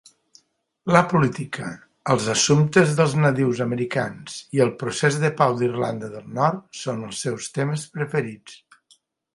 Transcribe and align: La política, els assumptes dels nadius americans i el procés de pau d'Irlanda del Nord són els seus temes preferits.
La 0.93 1.01
política, 1.09 1.67
els 2.13 2.29
assumptes 2.35 2.95
dels 3.01 3.13
nadius 3.25 3.61
americans 3.67 4.39
i 4.59 4.65
el 4.67 4.73
procés 4.81 5.21
de 5.27 5.33
pau 5.43 5.55
d'Irlanda 5.61 6.11
del 6.17 6.27
Nord 6.41 6.67
són 6.83 7.07
els 7.11 7.25
seus 7.29 7.53
temes 7.61 7.87
preferits. 7.99 8.61